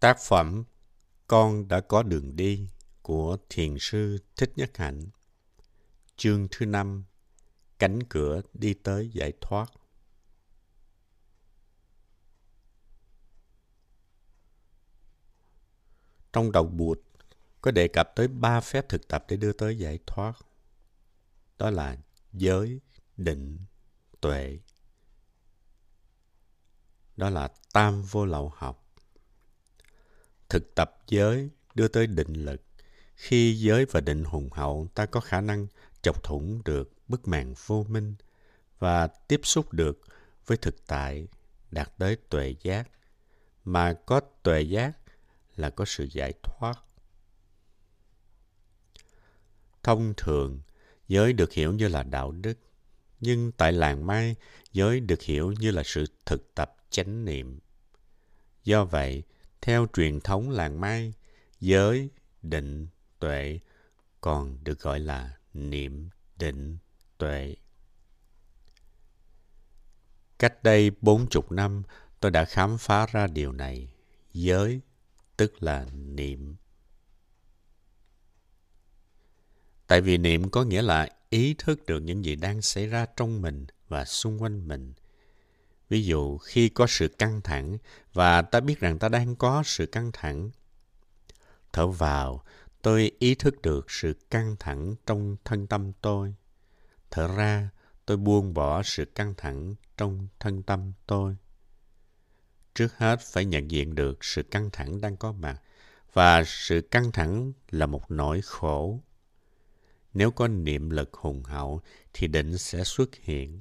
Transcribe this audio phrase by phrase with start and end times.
[0.00, 0.64] Tác phẩm
[1.26, 2.68] Con đã có đường đi
[3.02, 5.06] của Thiền sư Thích Nhất Hạnh
[6.16, 7.04] Chương thứ năm
[7.78, 9.70] Cánh cửa đi tới giải thoát
[16.32, 17.00] Trong đầu bụt
[17.60, 20.32] có đề cập tới ba phép thực tập để đưa tới giải thoát.
[21.58, 21.96] Đó là
[22.32, 22.80] giới,
[23.16, 23.58] định,
[24.20, 24.58] tuệ.
[27.16, 28.89] Đó là tam vô lậu học
[30.50, 32.62] thực tập giới đưa tới định lực.
[33.14, 35.66] Khi giới và định hùng hậu, ta có khả năng
[36.02, 38.14] chọc thủng được bức màn vô minh
[38.78, 40.00] và tiếp xúc được
[40.46, 41.28] với thực tại
[41.70, 42.90] đạt tới tuệ giác.
[43.64, 44.92] Mà có tuệ giác
[45.56, 46.78] là có sự giải thoát.
[49.82, 50.60] Thông thường,
[51.08, 52.58] giới được hiểu như là đạo đức.
[53.20, 54.36] Nhưng tại làng Mai,
[54.72, 57.58] giới được hiểu như là sự thực tập chánh niệm.
[58.64, 59.22] Do vậy,
[59.60, 61.12] theo truyền thống làng Mai,
[61.60, 62.08] giới,
[62.42, 62.88] định,
[63.18, 63.58] tuệ
[64.20, 66.08] còn được gọi là niệm,
[66.38, 66.78] định,
[67.18, 67.56] tuệ.
[70.38, 71.82] Cách đây bốn chục năm,
[72.20, 73.88] tôi đã khám phá ra điều này.
[74.32, 74.80] Giới,
[75.36, 76.56] tức là niệm.
[79.86, 83.42] Tại vì niệm có nghĩa là ý thức được những gì đang xảy ra trong
[83.42, 84.92] mình và xung quanh mình–
[85.90, 87.78] Ví dụ khi có sự căng thẳng
[88.12, 90.50] và ta biết rằng ta đang có sự căng thẳng.
[91.72, 92.44] Thở vào,
[92.82, 96.34] tôi ý thức được sự căng thẳng trong thân tâm tôi.
[97.10, 97.68] Thở ra,
[98.06, 101.36] tôi buông bỏ sự căng thẳng trong thân tâm tôi.
[102.74, 105.62] Trước hết phải nhận diện được sự căng thẳng đang có mặt
[106.12, 109.00] và sự căng thẳng là một nỗi khổ.
[110.14, 111.80] Nếu có niệm lực hùng hậu
[112.12, 113.60] thì định sẽ xuất hiện.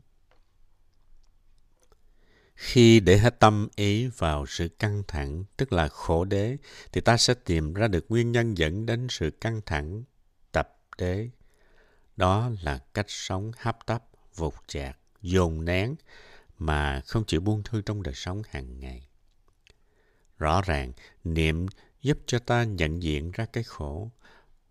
[2.61, 6.57] Khi để hết tâm ý vào sự căng thẳng, tức là khổ đế,
[6.91, 10.03] thì ta sẽ tìm ra được nguyên nhân dẫn đến sự căng thẳng,
[10.51, 11.29] tập đế.
[12.17, 14.03] Đó là cách sống hấp tấp,
[14.35, 15.95] vụt chạc, dồn nén
[16.57, 19.07] mà không chịu buông thư trong đời sống hàng ngày.
[20.37, 20.93] Rõ ràng,
[21.23, 21.65] niệm
[22.01, 24.11] giúp cho ta nhận diện ra cái khổ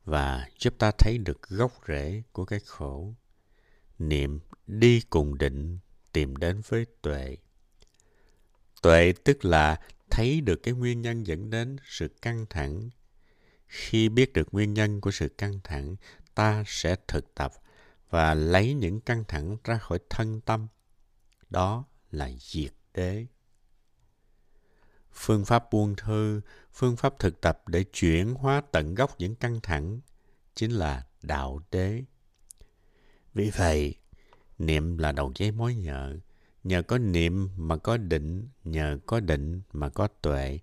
[0.05, 3.15] và giúp ta thấy được gốc rễ của cái khổ.
[3.99, 5.79] Niệm đi cùng định
[6.13, 7.37] tìm đến với tuệ
[8.83, 9.81] Tuệ tức là
[10.11, 12.91] thấy được cái nguyên nhân dẫn đến sự căng thẳng.
[13.67, 15.97] Khi biết được nguyên nhân của sự căng thẳng,
[16.35, 17.53] ta sẽ thực tập
[18.11, 20.69] và lấy những căng thẳng ra khỏi thân tâm.
[21.51, 23.27] Đó là diệt đế.
[25.13, 26.41] Phương pháp buông thư,
[26.73, 30.01] phương pháp thực tập để chuyển hóa tận gốc những căng thẳng
[30.55, 32.03] chính là đạo đế.
[33.35, 33.95] Vì vậy,
[34.59, 36.17] niệm là đầu dây mối nhợ,
[36.65, 40.59] Nhờ có niệm mà có định, nhờ có định mà có tuệ.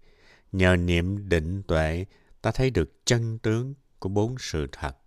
[0.51, 2.05] Nhờ niệm định tuệ,
[2.41, 4.97] ta thấy được chân tướng của bốn sự thật.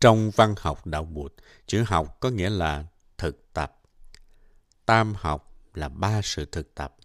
[0.00, 1.34] Trong văn học đạo Bụt,
[1.66, 2.84] chữ học có nghĩa là
[3.18, 3.80] thực tập.
[4.86, 6.96] Tam học là ba sự thực tập.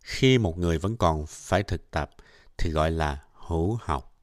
[0.00, 2.10] Khi một người vẫn còn phải thực tập
[2.58, 4.16] thì gọi là hữu học.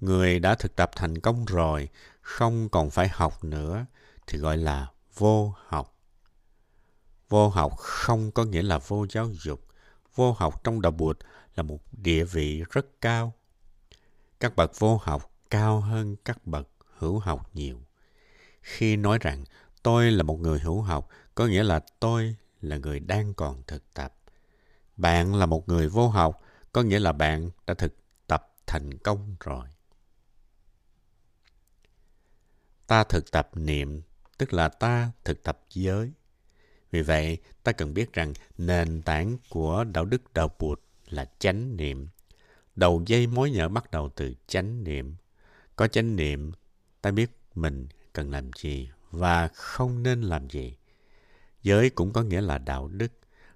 [0.00, 1.88] Người đã thực tập thành công rồi
[2.24, 3.86] không còn phải học nữa
[4.26, 5.96] thì gọi là vô học.
[7.28, 9.60] Vô học không có nghĩa là vô giáo dục.
[10.14, 11.18] Vô học trong đạo Bụt
[11.54, 13.32] là một địa vị rất cao.
[14.40, 16.68] Các bậc vô học cao hơn các bậc
[16.98, 17.80] hữu học nhiều.
[18.62, 19.44] Khi nói rằng
[19.82, 23.94] tôi là một người hữu học, có nghĩa là tôi là người đang còn thực
[23.94, 24.14] tập.
[24.96, 26.40] Bạn là một người vô học,
[26.72, 27.94] có nghĩa là bạn đã thực
[28.26, 29.73] tập thành công rồi.
[32.86, 34.02] Ta thực tập niệm,
[34.38, 36.12] tức là ta thực tập giới.
[36.90, 41.76] Vì vậy, ta cần biết rằng nền tảng của đạo đức đạo Bụt là chánh
[41.76, 42.08] niệm.
[42.76, 45.14] Đầu dây mối nhở bắt đầu từ chánh niệm.
[45.76, 46.52] Có chánh niệm,
[47.02, 50.76] ta biết mình cần làm gì và không nên làm gì.
[51.62, 53.12] Giới cũng có nghĩa là đạo đức.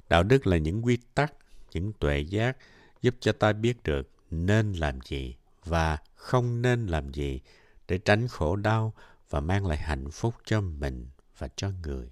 [0.09, 1.35] Đạo đức là những quy tắc,
[1.73, 2.57] những tuệ giác
[3.03, 7.41] giúp cho ta biết được nên làm gì và không nên làm gì
[7.89, 8.95] để tránh khổ đau
[9.31, 12.11] và mang lại hạnh phúc cho mình và cho người.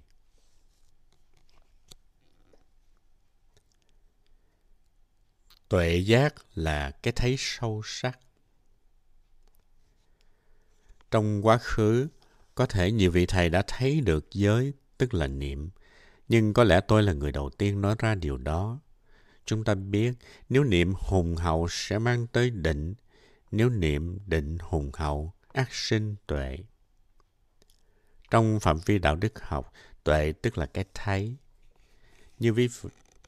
[5.69, 8.19] Tuệ giác là cái thấy sâu sắc.
[11.11, 12.07] Trong quá khứ,
[12.55, 15.69] có thể nhiều vị thầy đã thấy được giới, tức là niệm.
[16.27, 18.79] Nhưng có lẽ tôi là người đầu tiên nói ra điều đó.
[19.45, 20.13] Chúng ta biết
[20.49, 22.93] nếu niệm hùng hậu sẽ mang tới định,
[23.51, 26.57] nếu niệm định hùng hậu, ác sinh tuệ.
[28.31, 31.35] Trong phạm vi đạo đức học, tuệ tức là cái thấy.
[32.39, 32.69] Như ví,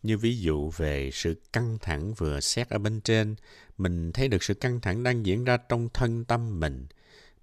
[0.03, 3.35] Như ví dụ về sự căng thẳng vừa xét ở bên trên,
[3.77, 6.87] mình thấy được sự căng thẳng đang diễn ra trong thân tâm mình.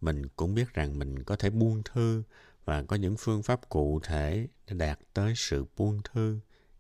[0.00, 2.22] Mình cũng biết rằng mình có thể buông thư
[2.64, 6.38] và có những phương pháp cụ thể để đạt tới sự buông thư,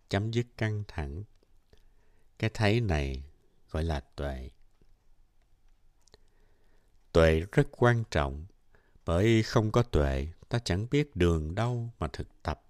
[0.08, 1.24] chấm dứt căng thẳng.
[2.38, 3.24] Cái thấy này
[3.70, 4.50] gọi là tuệ.
[7.12, 8.46] Tuệ rất quan trọng,
[9.06, 12.62] bởi không có tuệ, ta chẳng biết đường đâu mà thực tập.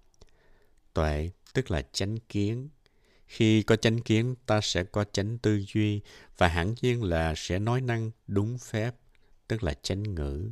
[0.93, 2.69] Tuệ tức là chánh kiến.
[3.25, 6.01] Khi có chánh kiến, ta sẽ có chánh tư duy
[6.37, 8.95] và hẳn nhiên là sẽ nói năng đúng phép,
[9.47, 10.51] tức là chánh ngữ.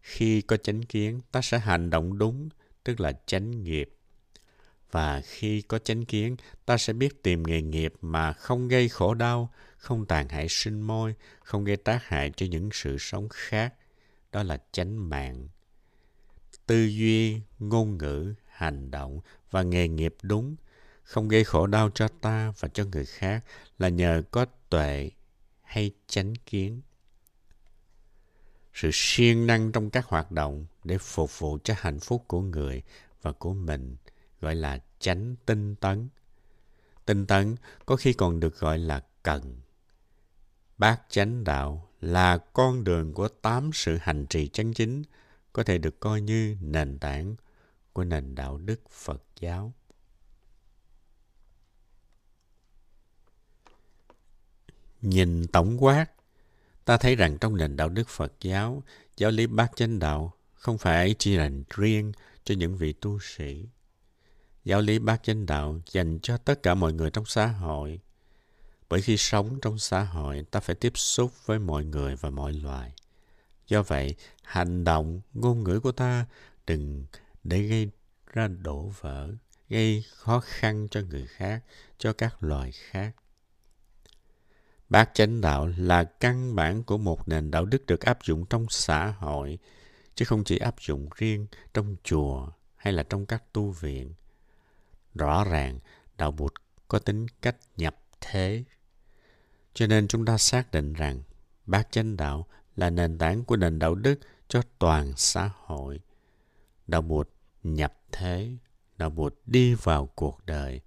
[0.00, 2.48] Khi có chánh kiến, ta sẽ hành động đúng,
[2.84, 3.90] tức là chánh nghiệp.
[4.90, 6.36] Và khi có chánh kiến,
[6.66, 10.80] ta sẽ biết tìm nghề nghiệp mà không gây khổ đau, không tàn hại sinh
[10.80, 13.74] môi, không gây tác hại cho những sự sống khác.
[14.32, 15.48] Đó là chánh mạng.
[16.66, 19.20] Tư duy, ngôn ngữ, hành động
[19.50, 20.56] và nghề nghiệp đúng,
[21.02, 23.44] không gây khổ đau cho ta và cho người khác
[23.78, 25.10] là nhờ có tuệ
[25.62, 26.82] hay chánh kiến.
[28.74, 32.82] Sự siêng năng trong các hoạt động để phục vụ cho hạnh phúc của người
[33.22, 33.96] và của mình
[34.40, 36.08] gọi là chánh tinh tấn.
[37.04, 39.60] Tinh tấn có khi còn được gọi là cần.
[40.78, 45.02] Bát chánh đạo là con đường của tám sự hành trì chân chính,
[45.56, 47.36] có thể được coi như nền tảng
[47.92, 49.72] của nền đạo đức Phật giáo.
[55.00, 56.06] Nhìn tổng quát,
[56.84, 58.82] ta thấy rằng trong nền đạo đức Phật giáo,
[59.16, 62.12] giáo lý bát chánh đạo không phải chỉ dành riêng
[62.44, 63.68] cho những vị tu sĩ.
[64.64, 68.00] Giáo lý bát chánh đạo dành cho tất cả mọi người trong xã hội.
[68.88, 72.52] Bởi khi sống trong xã hội, ta phải tiếp xúc với mọi người và mọi
[72.52, 72.92] loài.
[73.68, 76.26] Do vậy, hành động, ngôn ngữ của ta
[76.66, 77.06] đừng
[77.44, 77.90] để gây
[78.32, 79.30] ra đổ vỡ,
[79.68, 81.64] gây khó khăn cho người khác,
[81.98, 83.14] cho các loài khác.
[84.88, 88.66] Bác chánh đạo là căn bản của một nền đạo đức được áp dụng trong
[88.70, 89.58] xã hội,
[90.14, 94.14] chứ không chỉ áp dụng riêng trong chùa hay là trong các tu viện.
[95.14, 95.78] Rõ ràng,
[96.16, 96.52] đạo Bụt
[96.88, 98.64] có tính cách nhập thế.
[99.74, 101.22] Cho nên chúng ta xác định rằng
[101.66, 102.46] bác chánh đạo
[102.76, 106.00] là nền tảng của nền đạo đức cho toàn xã hội.
[106.86, 107.28] Đạo Bụt
[107.62, 108.56] nhập thế,
[108.96, 110.80] đạo Bụt đi vào cuộc đời,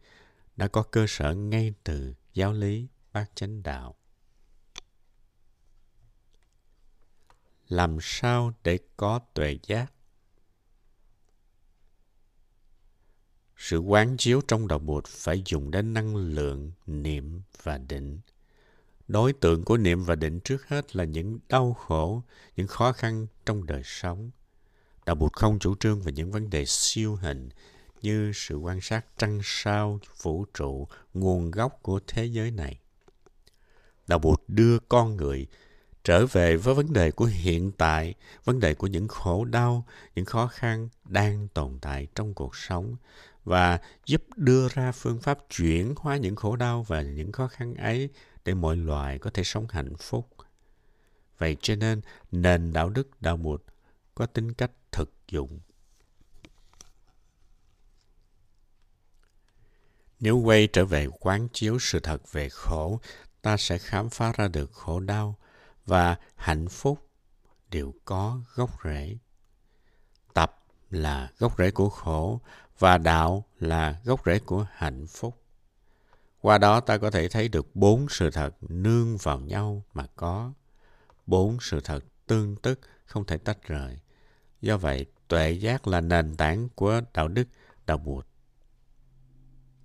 [0.58, 3.96] đã có cơ sở ngay từ giáo lý bát chánh đạo.
[7.68, 9.94] Làm sao để có tuệ giác?
[13.58, 18.20] Sự quán chiếu trong đạo Bụt phải dùng đến năng lượng, niệm và định.
[19.10, 22.24] Đối tượng của niệm và định trước hết là những đau khổ,
[22.56, 24.32] những khó khăn trong đời sống.
[25.06, 27.50] Đạo Bụt không chủ trương về những vấn đề siêu hình
[28.02, 32.80] như sự quan sát trăng sao, vũ trụ, nguồn gốc của thế giới này.
[34.08, 35.48] Đạo Bụt đưa con người
[36.04, 38.14] trở về với vấn đề của hiện tại,
[38.44, 39.86] vấn đề của những khổ đau,
[40.16, 42.96] những khó khăn đang tồn tại trong cuộc sống
[43.44, 47.76] và giúp đưa ra phương pháp chuyển hóa những khổ đau và những khó khăn
[47.76, 48.10] ấy
[48.50, 50.30] để mọi loài có thể sống hạnh phúc.
[51.38, 52.02] Vậy cho nên
[52.32, 53.64] nền đạo đức đạo Bụt
[54.16, 55.60] có tính cách thực dụng.
[60.20, 63.00] Nếu quay trở về quán chiếu sự thật về khổ,
[63.42, 65.36] ta sẽ khám phá ra được khổ đau
[65.86, 67.10] và hạnh phúc
[67.70, 69.18] đều có gốc rễ.
[70.34, 72.42] Tập là gốc rễ của khổ
[72.80, 75.44] và đạo là gốc rễ của hạnh phúc.
[76.42, 80.54] Qua đó ta có thể thấy được bốn sự thật nương vào nhau mà có.
[81.28, 84.00] Bốn sự thật tương tức không thể tách rời.
[84.62, 87.48] Do vậy, tuệ giác là nền tảng của đạo đức,
[87.86, 88.26] đạo Bụt.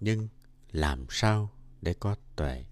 [0.01, 0.29] Nhưng
[0.73, 1.51] làm sao
[1.83, 2.65] để có tuệ?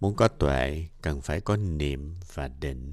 [0.00, 2.92] Muốn có tuệ cần phải có niệm và định.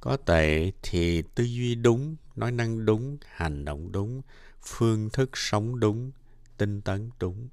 [0.00, 4.22] Có tuệ thì tư duy đúng, nói năng đúng, hành động đúng,
[4.62, 6.12] phương thức sống đúng,
[6.56, 7.48] tinh tấn đúng.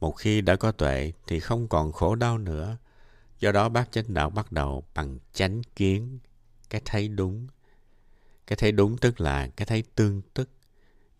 [0.00, 2.76] Một khi đã có tuệ thì không còn khổ đau nữa.
[3.38, 6.18] Do đó bác chánh đạo bắt đầu bằng chánh kiến,
[6.70, 7.48] cái thấy đúng.
[8.46, 10.50] Cái thấy đúng tức là cái thấy tương tức.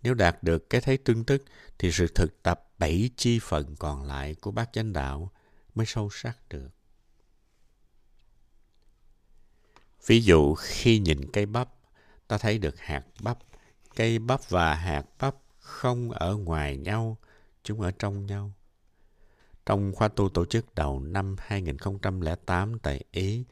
[0.03, 1.45] Nếu đạt được cái thấy tương tức
[1.79, 5.31] thì sự thực tập bảy chi phần còn lại của bác chánh đạo
[5.75, 6.69] mới sâu sắc được.
[10.07, 11.69] Ví dụ khi nhìn cây bắp,
[12.29, 13.39] ta thấy được hạt bắp.
[13.95, 17.17] Cây bắp và hạt bắp không ở ngoài nhau,
[17.63, 18.53] chúng ở trong nhau.
[19.67, 23.45] Trong khóa tu tổ chức đầu năm 2008 tại Ý,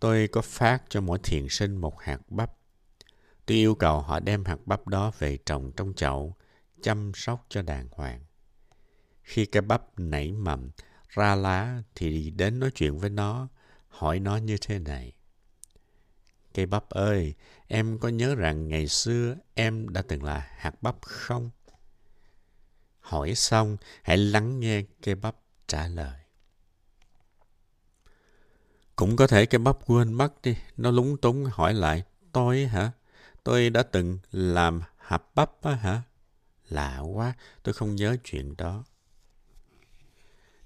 [0.00, 2.52] tôi có phát cho mỗi thiền sinh một hạt bắp.
[3.46, 6.36] Tôi yêu cầu họ đem hạt bắp đó về trồng trong chậu,
[6.82, 8.20] chăm sóc cho đàng hoàng.
[9.22, 10.70] Khi cây bắp nảy mầm,
[11.08, 13.48] ra lá thì đến nói chuyện với nó,
[13.88, 15.12] hỏi nó như thế này.
[16.54, 17.34] Cây bắp ơi,
[17.66, 21.50] em có nhớ rằng ngày xưa em đã từng là hạt bắp không?
[23.00, 26.20] Hỏi xong, hãy lắng nghe cây bắp trả lời.
[28.96, 32.02] Cũng có thể cây bắp quên mất đi, nó lúng túng hỏi lại,
[32.32, 32.92] tôi hả?
[33.44, 36.02] Tôi đã từng làm hạt bắp á hả?
[36.68, 38.84] Lạ quá, tôi không nhớ chuyện đó.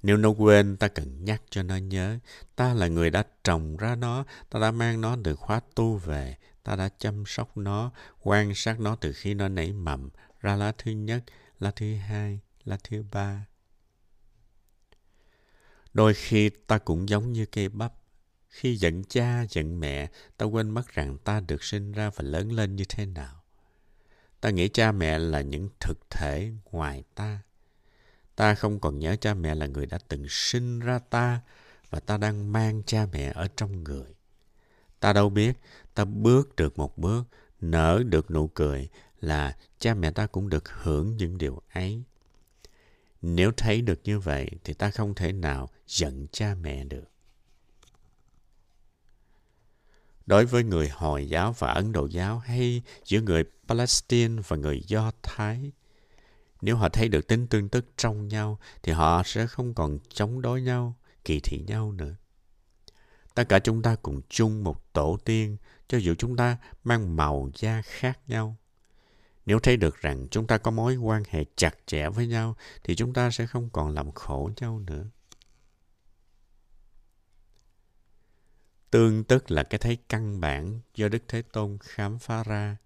[0.04, 2.18] Nếu nó quên, ta cần nhắc cho nó nhớ.
[2.56, 6.36] Ta là người đã trồng ra nó, ta đã mang nó từ khóa tu về,
[6.62, 10.72] ta đã chăm sóc nó, quan sát nó từ khi nó nảy mầm, ra lá
[10.78, 11.24] thứ nhất,
[11.58, 13.46] lá thứ hai, lá thứ ba.
[15.94, 17.92] Đôi khi ta cũng giống như cây bắp.
[18.48, 22.52] Khi giận cha, giận mẹ, ta quên mất rằng ta được sinh ra và lớn
[22.52, 23.42] lên như thế nào.
[24.40, 27.38] Ta nghĩ cha mẹ là những thực thể ngoài ta.
[28.36, 31.40] Ta không còn nhớ cha mẹ là người đã từng sinh ra ta
[31.90, 34.14] và ta đang mang cha mẹ ở trong người.
[35.00, 35.58] Ta đâu biết,
[35.94, 37.24] ta bước được một bước,
[37.60, 38.88] nở được nụ cười
[39.20, 42.02] là cha mẹ ta cũng được hưởng những điều ấy.
[43.22, 47.04] Nếu thấy được như vậy thì ta không thể nào giận cha mẹ được.
[50.26, 54.82] Đối với người Hồi giáo và Ấn Độ giáo hay giữa người Palestine và người
[54.86, 55.72] Do Thái,
[56.64, 60.42] nếu họ thấy được tính tương tức trong nhau thì họ sẽ không còn chống
[60.42, 62.14] đối nhau, kỳ thị nhau nữa.
[63.34, 65.56] Tất cả chúng ta cùng chung một tổ tiên,
[65.88, 68.56] cho dù chúng ta mang màu da khác nhau.
[69.46, 72.94] Nếu thấy được rằng chúng ta có mối quan hệ chặt chẽ với nhau thì
[72.94, 75.04] chúng ta sẽ không còn làm khổ nhau nữa.
[78.90, 82.76] Tương tức là cái thấy căn bản do Đức Thế Tôn khám phá ra.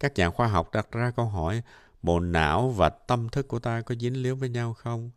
[0.00, 1.62] Các nhà khoa học đặt ra câu hỏi
[2.02, 5.10] bộ não và tâm thức của ta có dính líu với nhau không?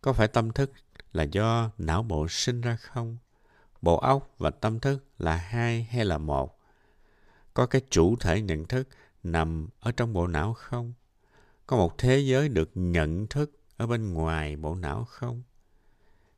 [0.00, 0.72] Có phải tâm thức
[1.12, 3.16] là do não bộ sinh ra không?
[3.82, 6.58] Bộ óc và tâm thức là hai hay là một?
[7.54, 8.88] Có cái chủ thể nhận thức
[9.22, 10.92] nằm ở trong bộ não không?
[11.66, 15.42] Có một thế giới được nhận thức ở bên ngoài bộ não không?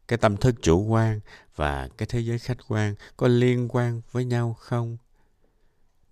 [0.09, 1.21] Cái tâm thức chủ quan
[1.57, 4.97] và cái thế giới khách quan có liên quan với nhau không?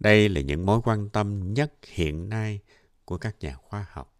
[0.01, 2.61] Đây là những mối quan tâm nhất hiện nay
[3.05, 4.17] của các nhà khoa học.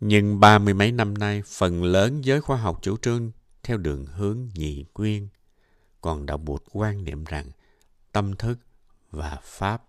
[0.00, 3.30] Nhưng ba mươi mấy năm nay, phần lớn giới khoa học chủ trương
[3.62, 5.28] theo đường hướng nhị quyên,
[6.00, 7.50] còn đạo buộc quan niệm rằng
[8.12, 8.58] tâm thức
[9.10, 9.84] và pháp,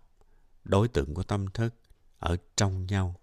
[0.64, 1.74] đối tượng của tâm thức,
[2.20, 3.16] ở trong nhau.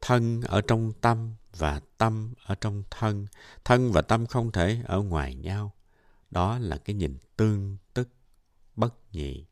[0.00, 3.26] Thân ở trong tâm và tâm ở trong thân.
[3.64, 5.74] Thân và tâm không thể ở ngoài nhau.
[6.30, 8.08] Đó là cái nhìn tương tức,
[8.76, 9.46] bất nhị.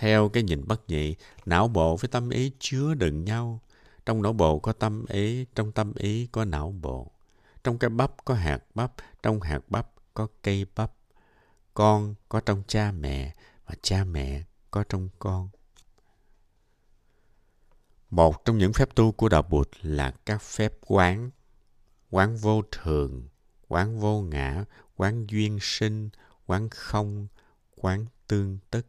[0.00, 1.16] Theo cái nhìn bất nhị,
[1.46, 3.60] não bộ với tâm ý chứa đựng nhau.
[4.06, 7.10] Trong não bộ có tâm ý, trong tâm ý có não bộ.
[7.64, 8.92] Trong cái bắp có hạt bắp,
[9.22, 10.92] trong hạt bắp có cây bắp.
[11.74, 13.34] Con có trong cha mẹ
[13.66, 15.48] và cha mẹ có trong con.
[18.10, 21.30] Một trong những phép tu của Đạo Bụt là các phép quán.
[22.10, 23.28] Quán vô thường,
[23.68, 24.64] quán vô ngã,
[24.96, 26.10] quán duyên sinh,
[26.46, 27.26] quán không,
[27.76, 28.86] quán tương tức.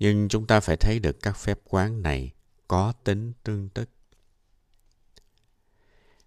[0.00, 2.32] Nhưng chúng ta phải thấy được các phép quán này
[2.68, 3.90] có tính tương tức.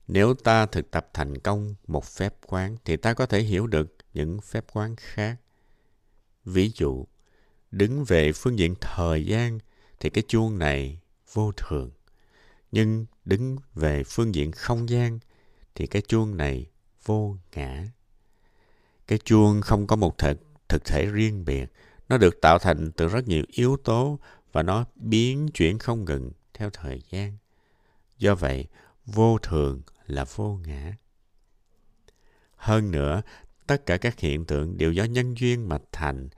[0.07, 3.95] Nếu ta thực tập thành công một phép quán thì ta có thể hiểu được
[4.13, 5.35] những phép quán khác.
[6.45, 7.05] Ví dụ,
[7.71, 9.59] đứng về phương diện thời gian
[9.99, 10.99] thì cái chuông này
[11.33, 11.91] vô thường.
[12.71, 15.19] Nhưng đứng về phương diện không gian
[15.75, 16.69] thì cái chuông này
[17.05, 17.87] vô ngã.
[19.07, 21.71] Cái chuông không có một thực, thực thể riêng biệt
[22.09, 24.19] nó được tạo thành từ rất nhiều yếu tố
[24.51, 27.37] và nó biến chuyển không ngừng theo thời gian.
[28.17, 28.67] Do vậy,
[29.05, 30.93] vô thường là vô ngã.
[32.55, 33.21] Hơn nữa,
[33.67, 36.29] tất cả các hiện tượng đều do nhân duyên mà thành,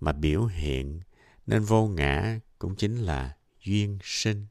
[0.00, 1.00] mà biểu hiện,
[1.46, 4.46] nên vô ngã cũng chính là duyên sinh.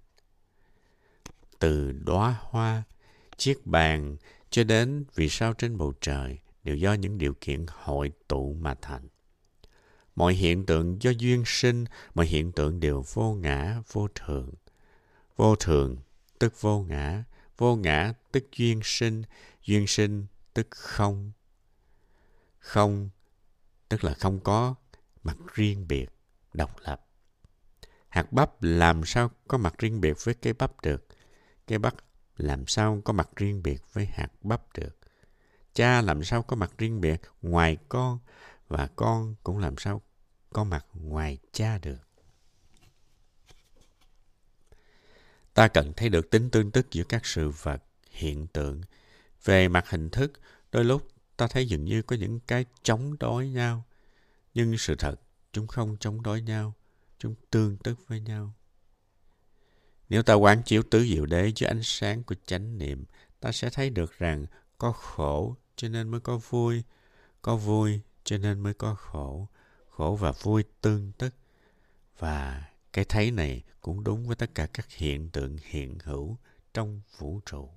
[1.60, 2.84] Từ đóa hoa,
[3.38, 4.17] chiếc bàn
[4.50, 8.75] cho đến vì sao trên bầu trời đều do những điều kiện hội tụ mà
[8.81, 9.07] thành.
[10.15, 14.53] Mọi hiện tượng do duyên sinh, mọi hiện tượng đều vô ngã, vô thường.
[15.36, 15.98] Vô thường
[16.39, 17.24] tức vô ngã,
[17.57, 19.24] vô ngã tức duyên sinh,
[19.65, 21.31] duyên sinh tức không.
[22.60, 23.10] Không
[23.89, 24.75] tức là không có
[25.24, 26.10] mặt riêng biệt,
[26.53, 27.05] độc lập.
[28.07, 31.07] Hạt bắp làm sao có mặt riêng biệt với cây bắp được?
[31.67, 31.93] Cây bắp
[32.38, 34.98] làm sao có mặt riêng biệt với hạt bắp được?
[35.74, 38.19] Cha làm sao có mặt riêng biệt ngoài con
[38.67, 40.01] và con cũng làm sao
[40.50, 42.07] có mặt ngoài cha được.
[45.53, 48.81] Ta cần thấy được tính tương tức giữa các sự vật, hiện tượng.
[49.43, 50.31] Về mặt hình thức,
[50.72, 51.07] đôi lúc
[51.38, 53.84] ta thấy dường như có những cái chống đối nhau.
[54.53, 55.15] Nhưng sự thật,
[55.53, 56.74] chúng không chống đối nhau.
[57.19, 58.53] Chúng tương tức với nhau.
[60.10, 63.05] Nếu ta quán chiếu tứ diệu đế dưới ánh sáng của chánh niệm,
[63.39, 64.45] ta sẽ thấy được rằng
[64.77, 66.84] có khổ cho nên mới có vui,
[67.41, 69.48] có vui cho nên mới có khổ,
[69.89, 71.36] khổ và vui tương tức.
[72.20, 76.38] Và cái thấy này cũng đúng với tất cả các hiện tượng hiện hữu
[76.74, 77.70] trong vũ trụ.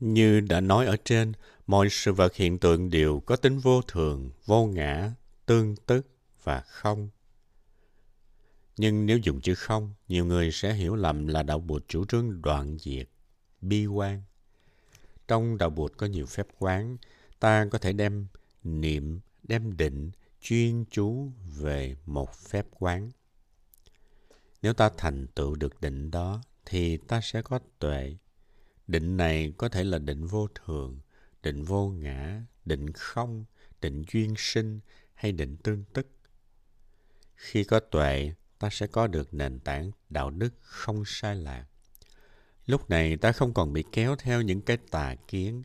[0.00, 1.32] Như đã nói ở trên,
[1.66, 5.12] mọi sự vật hiện tượng đều có tính vô thường, vô ngã,
[5.46, 6.06] tương tức
[6.42, 7.08] và không.
[8.76, 12.42] Nhưng nếu dùng chữ không, nhiều người sẽ hiểu lầm là đạo Bụt chủ trương
[12.42, 13.08] đoạn diệt,
[13.60, 14.22] bi quan.
[15.28, 16.96] Trong đạo Bụt có nhiều phép quán,
[17.40, 18.26] ta có thể đem
[18.64, 23.10] niệm, đem định, chuyên chú về một phép quán.
[24.62, 28.16] Nếu ta thành tựu được định đó, thì ta sẽ có tuệ.
[28.86, 30.98] Định này có thể là định vô thường,
[31.42, 33.44] định vô ngã, định không,
[33.80, 34.80] định duyên sinh
[35.22, 36.06] hay định tương tức.
[37.34, 41.66] Khi có tuệ, ta sẽ có được nền tảng đạo đức không sai lạc.
[42.66, 45.62] Lúc này ta không còn bị kéo theo những cái tà kiến.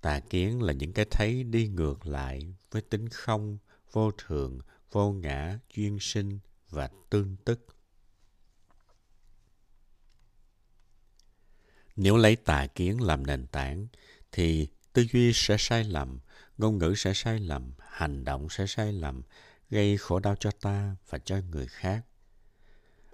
[0.00, 3.58] Tà kiến là những cái thấy đi ngược lại với tính không,
[3.92, 6.38] vô thường, vô ngã, duyên sinh
[6.70, 7.66] và tương tức.
[11.96, 13.86] Nếu lấy tà kiến làm nền tảng,
[14.32, 16.18] thì tư duy sẽ sai lầm,
[16.58, 19.22] ngôn ngữ sẽ sai lầm, hành động sẽ sai lầm,
[19.70, 22.04] gây khổ đau cho ta và cho người khác.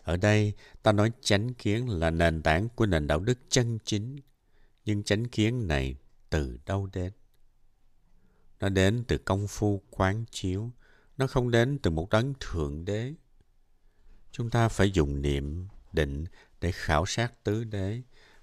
[0.03, 4.17] Ở đây, ta nói chánh kiến là nền tảng của nền đạo đức chân chính.
[4.85, 5.95] Nhưng chánh kiến này
[6.31, 7.13] từ đâu đến?
[8.61, 10.71] Nó đến từ công phu quán chiếu.
[11.17, 13.15] Nó không đến từ một đấng thượng đế.
[14.33, 16.25] Chúng ta phải dùng niệm, định
[16.61, 18.03] để khảo sát tứ đế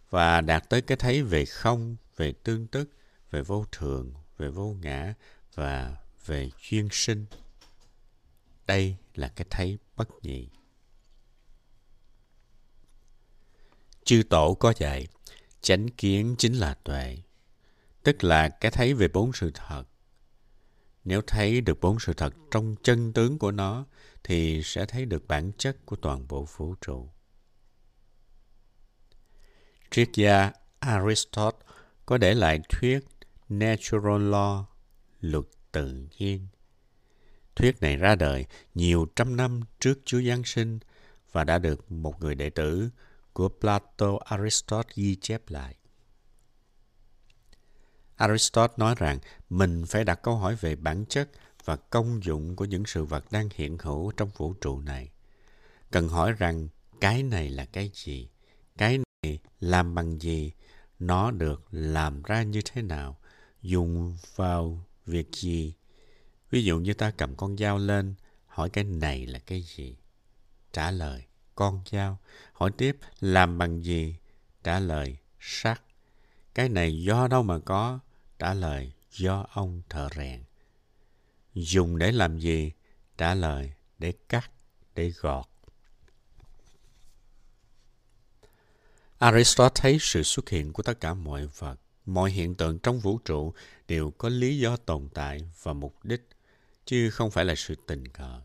[0.10, 2.90] và đạt tới cái thấy về không, về tương tức,
[3.36, 5.14] về vô thường, về vô ngã
[5.56, 7.26] và về duyên sinh.
[8.68, 10.50] Đây là cái thấy bất nhị.
[14.04, 15.08] Chư Tổ có dạy,
[15.62, 17.18] chánh kiến chính là tuệ,
[18.04, 19.84] tức là cái thấy về bốn sự thật.
[21.04, 23.86] Nếu thấy được bốn sự thật trong chân tướng của nó,
[24.24, 27.10] thì sẽ thấy được bản chất của toàn bộ vũ trụ.
[29.92, 31.68] Triết gia Aristotle
[32.06, 33.00] có để lại thuyết
[33.50, 34.64] Natural Law,
[35.22, 36.48] luật tự nhiên.
[37.56, 40.80] Thuyết này ra đời nhiều trăm năm trước Chúa Giáng sinh
[41.32, 42.90] và đã được một người đệ tử
[43.34, 45.76] của Plato Aristotle ghi chép lại.
[48.16, 51.30] Aristotle nói rằng mình phải đặt câu hỏi về bản chất
[51.66, 55.12] và công dụng của những sự vật đang hiện hữu trong vũ trụ này.
[55.92, 56.68] Cần hỏi rằng
[57.02, 58.30] cái này là cái gì?
[58.78, 60.52] Cái này làm bằng gì?
[61.00, 63.18] Nó được làm ra như thế nào?
[63.66, 65.74] Dùng vào việc gì?
[66.50, 68.16] Ví dụ như ta cầm con dao lên,
[68.48, 69.98] hỏi cái này là cái gì?
[70.74, 71.26] Trả lời,
[71.56, 72.20] con dao.
[72.54, 74.16] Hỏi tiếp, làm bằng gì?
[74.64, 75.82] Trả lời, sắt.
[76.54, 78.00] Cái này do đâu mà có?
[78.40, 80.44] Trả lời, do ông thợ rèn.
[81.54, 82.72] Dùng để làm gì?
[83.18, 84.52] Trả lời, để cắt,
[84.96, 85.46] để gọt.
[89.18, 93.18] Aristotle thấy sự xuất hiện của tất cả mọi vật, mọi hiện tượng trong vũ
[93.18, 93.54] trụ
[93.88, 96.28] đều có lý do tồn tại và mục đích,
[96.86, 98.42] chứ không phải là sự tình cờ.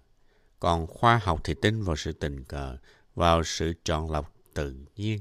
[0.58, 2.76] Còn khoa học thì tin vào sự tình cờ,
[3.14, 5.20] vào sự chọn lọc tự nhiên.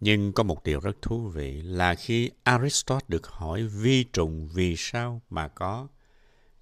[0.00, 4.74] Nhưng có một điều rất thú vị là khi Aristotle được hỏi vi trùng vì
[4.78, 5.88] sao mà có,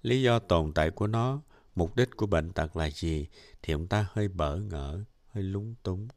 [0.01, 1.41] lý do tồn tại của nó,
[1.75, 3.27] mục đích của bệnh tật là gì,
[3.61, 6.07] thì ông ta hơi bỡ ngỡ, hơi lúng túng.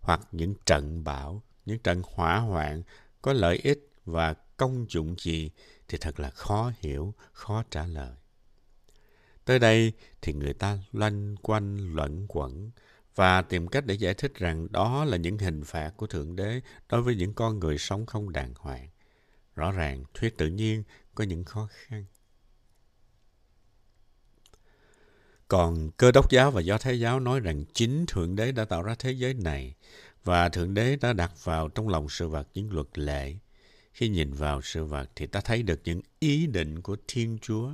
[0.00, 2.82] Hoặc những trận bão, những trận hỏa hoạn
[3.22, 5.50] có lợi ích và công dụng gì
[5.88, 8.12] thì thật là khó hiểu, khó trả lời.
[9.44, 12.70] Tới đây thì người ta loanh quanh luẩn quẩn
[13.14, 16.60] và tìm cách để giải thích rằng đó là những hình phạt của Thượng Đế
[16.88, 18.88] đối với những con người sống không đàng hoàng.
[19.54, 20.82] Rõ ràng, thuyết tự nhiên
[21.14, 22.04] có những khó khăn.
[25.48, 28.82] Còn cơ đốc giáo và do thái giáo nói rằng chính Thượng Đế đã tạo
[28.82, 29.74] ra thế giới này
[30.24, 33.34] và Thượng Đế đã đặt vào trong lòng sự vật những luật lệ.
[33.92, 37.70] Khi nhìn vào sự vật thì ta thấy được những ý định của Thiên Chúa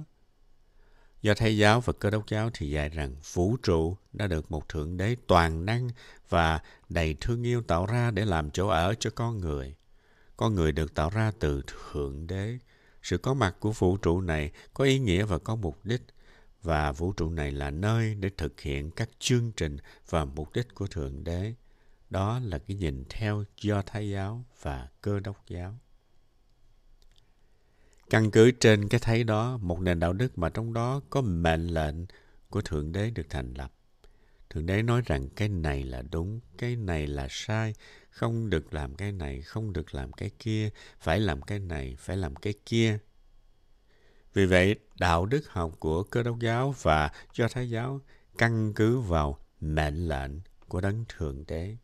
[1.22, 4.68] Do thầy giáo và Cơ đốc giáo thì dạy rằng vũ trụ đã được một
[4.68, 5.88] thượng đế toàn năng
[6.28, 9.74] và đầy thương yêu tạo ra để làm chỗ ở cho con người.
[10.36, 12.58] Con người được tạo ra từ thượng đế.
[13.02, 16.02] Sự có mặt của vũ trụ này có ý nghĩa và có mục đích
[16.62, 19.76] và vũ trụ này là nơi để thực hiện các chương trình
[20.08, 21.54] và mục đích của thượng đế.
[22.10, 25.78] Đó là cái nhìn theo do Thái giáo và Cơ đốc giáo.
[28.10, 31.66] Căn cứ trên cái thấy đó, một nền đạo đức mà trong đó có mệnh
[31.66, 31.94] lệnh
[32.50, 33.72] của Thượng Đế được thành lập.
[34.50, 37.74] Thượng Đế nói rằng cái này là đúng, cái này là sai,
[38.10, 40.70] không được làm cái này, không được làm cái kia,
[41.00, 42.98] phải làm cái này, phải làm cái kia.
[44.34, 48.00] Vì vậy, đạo đức học của cơ đốc giáo và do thái giáo
[48.38, 50.30] căn cứ vào mệnh lệnh
[50.68, 51.76] của đấng thượng đế.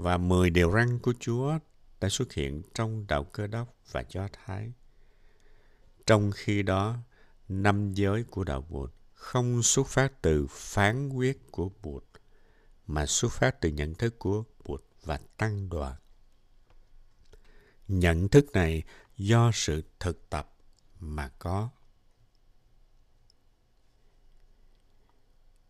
[0.00, 1.58] Và mười điều răn của Chúa
[2.00, 4.72] đã xuất hiện trong đạo cơ đốc và do thái.
[6.06, 6.98] Trong khi đó,
[7.48, 12.04] năm giới của đạo Bụt không xuất phát từ phán quyết của Bụt,
[12.86, 15.96] mà xuất phát từ nhận thức của Bụt và tăng đoàn.
[17.88, 18.82] Nhận thức này
[19.16, 20.54] do sự thực tập
[21.00, 21.70] mà có.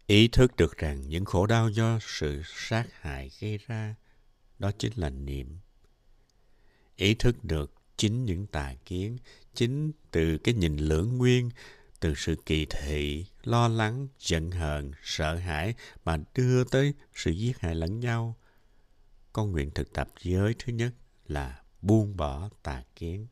[0.07, 3.95] Ý thức được rằng những khổ đau do sự sát hại gây ra,
[4.61, 5.59] đó chính là niệm.
[6.97, 9.17] Ý thức được chính những tà kiến,
[9.55, 11.51] chính từ cái nhìn lưỡng nguyên,
[12.01, 17.59] từ sự kỳ thị, lo lắng, giận hờn, sợ hãi mà đưa tới sự giết
[17.59, 18.37] hại lẫn nhau.
[19.33, 20.95] Con nguyện thực tập giới thứ nhất
[21.27, 23.27] là buông bỏ tà kiến.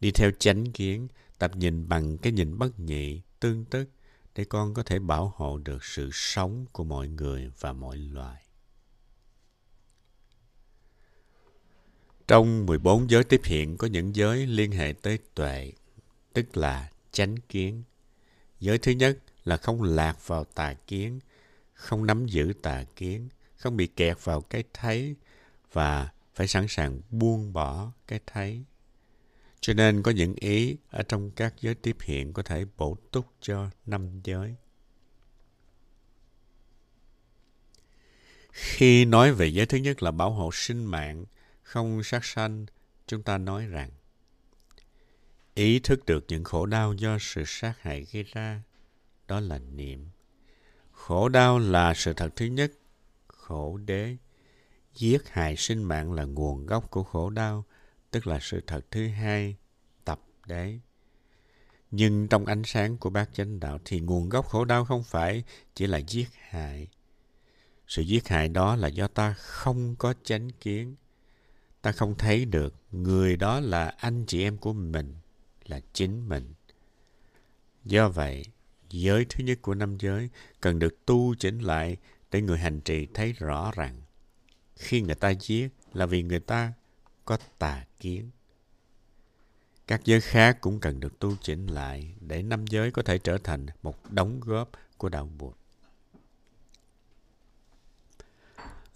[0.00, 1.08] Đi theo chánh kiến,
[1.38, 3.90] tập nhìn bằng cái nhìn bất nhị, tương tức
[4.34, 8.47] để con có thể bảo hộ được sự sống của mọi người và mọi loài.
[12.28, 15.72] Trong 14 giới tiếp hiện có những giới liên hệ tới tuệ,
[16.32, 17.82] tức là chánh kiến.
[18.60, 21.20] Giới thứ nhất là không lạc vào tà kiến,
[21.74, 25.14] không nắm giữ tà kiến, không bị kẹt vào cái thấy
[25.72, 28.64] và phải sẵn sàng buông bỏ cái thấy.
[29.60, 33.26] Cho nên có những ý ở trong các giới tiếp hiện có thể bổ túc
[33.40, 34.54] cho năm giới.
[38.52, 41.24] Khi nói về giới thứ nhất là bảo hộ sinh mạng,
[41.68, 42.66] không sát sanh,
[43.06, 43.90] chúng ta nói rằng
[45.54, 48.62] ý thức được những khổ đau do sự sát hại gây ra,
[49.26, 50.08] đó là niệm.
[50.92, 52.72] Khổ đau là sự thật thứ nhất,
[53.26, 54.16] khổ đế.
[54.94, 57.64] Giết hại sinh mạng là nguồn gốc của khổ đau,
[58.10, 59.56] tức là sự thật thứ hai,
[60.04, 60.78] tập đế.
[61.90, 65.44] Nhưng trong ánh sáng của bác chánh đạo thì nguồn gốc khổ đau không phải
[65.74, 66.88] chỉ là giết hại.
[67.86, 70.96] Sự giết hại đó là do ta không có chánh kiến,
[71.82, 75.14] ta không thấy được người đó là anh chị em của mình,
[75.66, 76.54] là chính mình.
[77.84, 78.44] Do vậy,
[78.90, 80.28] giới thứ nhất của năm giới
[80.60, 81.96] cần được tu chỉnh lại
[82.30, 84.02] để người hành trì thấy rõ rằng
[84.76, 86.72] khi người ta giết là vì người ta
[87.24, 88.30] có tà kiến.
[89.86, 93.38] Các giới khác cũng cần được tu chỉnh lại để năm giới có thể trở
[93.38, 95.57] thành một đóng góp của đạo Phật.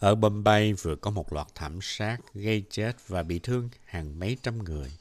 [0.02, 4.36] Ở Bombay vừa có một loạt thảm sát gây chết và bị thương hàng mấy
[4.42, 4.92] trăm người.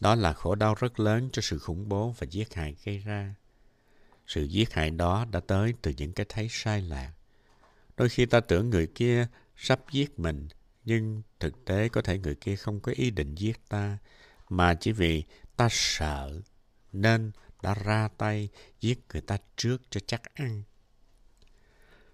[0.00, 3.34] Đó là khổ đau rất lớn cho sự khủng bố và giết hại gây ra.
[4.26, 7.12] Sự giết hại đó đã tới từ những cái thấy sai lạc.
[7.96, 10.48] Đôi khi ta tưởng người kia sắp giết mình,
[10.84, 13.98] nhưng thực tế có thể người kia không có ý định giết ta,
[14.48, 15.24] mà chỉ vì
[15.56, 16.40] ta sợ,
[16.92, 17.30] nên
[17.62, 18.48] đã ra tay
[18.80, 20.62] giết người ta trước cho chắc ăn.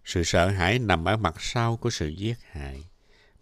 [0.05, 2.85] Sự sợ hãi nằm ở mặt sau của sự giết hại.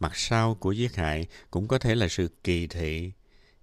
[0.00, 3.12] Mặt sau của giết hại cũng có thể là sự kỳ thị,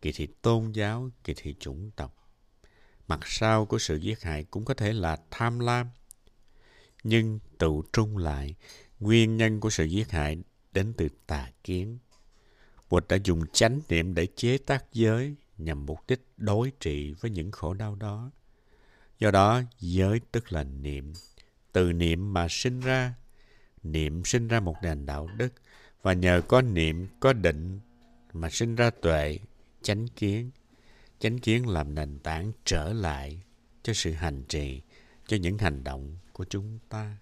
[0.02, 2.16] kỳ thị tôn giáo, kỳ thị chủng tộc.
[3.08, 5.88] Mặt sau của sự giết hại cũng có thể là tham lam.
[7.04, 8.56] Nhưng tụ trung lại,
[9.00, 10.38] nguyên nhân của sự giết hại
[10.72, 11.98] đến từ tà kiến.
[12.90, 17.32] Bụt đã dùng chánh niệm để chế tác giới nhằm mục đích đối trị với
[17.32, 18.32] những khổ đau đó.
[19.20, 21.14] Do đó, giới tức là niệm
[21.72, 23.14] từ niệm mà sinh ra.
[23.84, 25.54] Niệm sinh ra một nền đạo đức,
[26.02, 27.80] và nhờ có niệm, có định
[28.34, 29.40] mà sinh ra tuệ,
[29.82, 30.52] chánh kiến.
[31.20, 33.42] Chánh kiến làm nền tảng trở lại
[33.84, 34.82] cho sự hành trì,
[35.28, 37.18] cho những hành động của chúng ta.